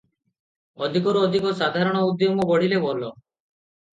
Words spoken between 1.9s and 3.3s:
ଉଦ୍ୟମ ବଢ଼ିଲେ ଭଲ।